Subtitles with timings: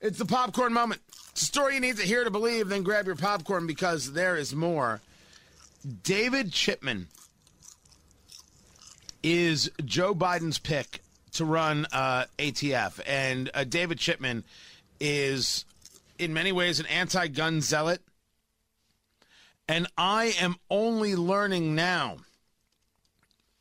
[0.00, 1.00] It's the popcorn moment.
[1.30, 4.36] It's a story you need to hear to believe, then grab your popcorn because there
[4.36, 5.00] is more.
[6.02, 7.08] David Chipman
[9.22, 13.00] is Joe Biden's pick to run uh, ATF.
[13.06, 14.44] And uh, David Chipman
[15.00, 15.64] is,
[16.18, 18.00] in many ways, an anti gun zealot.
[19.68, 22.18] And I am only learning now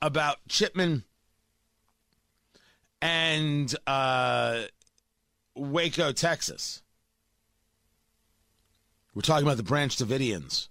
[0.00, 1.04] about Chipman
[3.02, 4.62] and uh,
[5.60, 6.82] Waco, Texas.
[9.14, 10.68] We're talking about the Branch Davidians.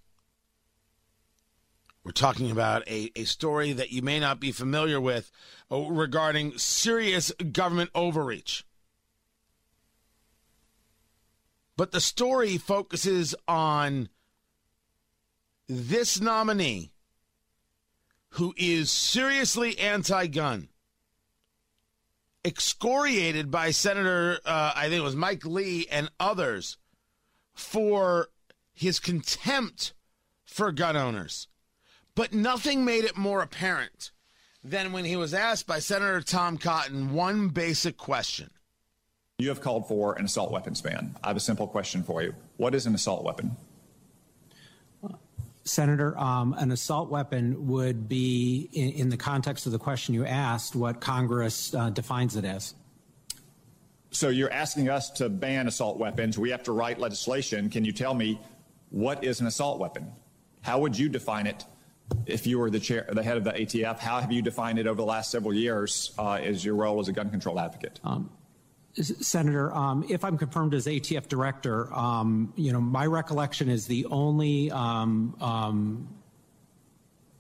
[2.04, 5.32] We're talking about a, a story that you may not be familiar with
[5.72, 8.66] uh, regarding serious government overreach.
[11.78, 14.10] But the story focuses on
[15.68, 16.94] this nominee
[18.32, 20.70] who is seriously anti gun,
[22.44, 26.78] excoriated by Senator, uh, I think it was Mike Lee and others,
[27.54, 28.30] for
[28.74, 29.94] his contempt
[30.46, 31.48] for gun owners.
[32.16, 34.12] But nothing made it more apparent
[34.64, 38.50] than when he was asked by Senator Tom Cotton one basic question.
[39.38, 41.16] You have called for an assault weapons ban.
[41.24, 42.36] I have a simple question for you.
[42.58, 43.56] What is an assault weapon?
[45.70, 50.26] Senator, um, an assault weapon would be, in, in, the context of the question you
[50.26, 52.74] asked, what Congress uh, defines it as.
[54.12, 56.38] So you're asking us to ban assault weapons.
[56.38, 57.70] We have to write legislation.
[57.70, 58.40] Can you tell me
[58.90, 60.12] what is an assault weapon?
[60.62, 61.64] How would you define it
[62.26, 64.00] if you were the chair, the head of the ATF?
[64.00, 67.08] How have you defined it over the last several years uh, as your role as
[67.08, 68.00] a gun control advocate?
[68.04, 68.30] Um,
[68.96, 74.06] Senator, um, if I'm confirmed as ATF director, um, you know, my recollection is the
[74.06, 76.08] only um, um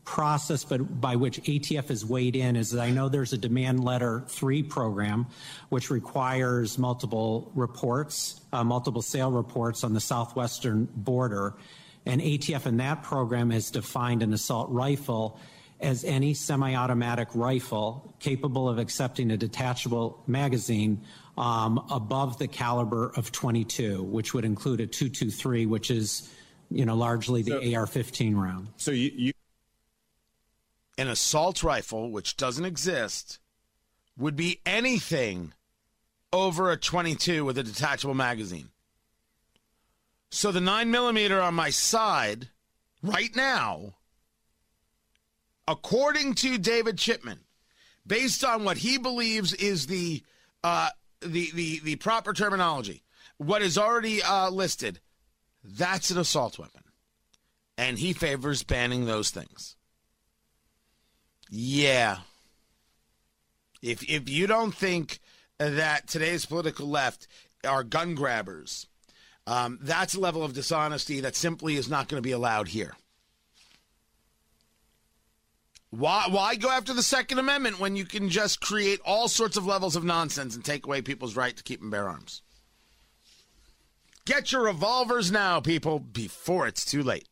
[0.09, 3.83] process but by which ATF is weighed in is that I know there's a demand
[3.83, 5.27] letter three program,
[5.69, 11.53] which requires multiple reports, uh, multiple sale reports on the southwestern border.
[12.07, 15.39] And ATF in that program has defined an assault rifle
[15.79, 21.01] as any semi automatic rifle capable of accepting a detachable magazine
[21.37, 26.29] um, above the caliber of 22, which would include a 223, which is,
[26.69, 28.67] you know, largely the so, AR-15 round.
[28.75, 29.33] So you, you,
[30.97, 33.39] an assault rifle, which doesn't exist,
[34.17, 35.53] would be anything
[36.33, 38.69] over a 22 with a detachable magazine.
[40.29, 42.49] So the nine millimeter on my side
[43.01, 43.95] right now,
[45.69, 47.41] according to David Chipman,
[48.05, 50.23] based on what he believes is the
[50.63, 50.89] uh,
[51.21, 53.03] the the the proper terminology,
[53.37, 54.99] what is already uh, listed,
[55.63, 56.81] that's an assault weapon,
[57.77, 59.75] and he favors banning those things.
[61.49, 62.17] Yeah.
[63.81, 65.19] If if you don't think
[65.59, 67.27] that today's political left
[67.63, 68.87] are gun grabbers,
[69.45, 72.95] um, that's a level of dishonesty that simply is not going to be allowed here.
[75.91, 79.65] Why, why go after the Second Amendment when you can just create all sorts of
[79.65, 82.43] levels of nonsense and take away people's right to keep and bear arms?
[84.25, 87.27] Get your revolvers now, people, before it's too late.